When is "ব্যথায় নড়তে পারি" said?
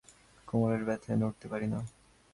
0.87-1.67